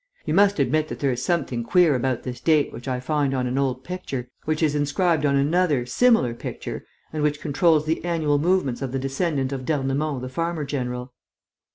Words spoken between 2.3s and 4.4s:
date which I find on an old picture,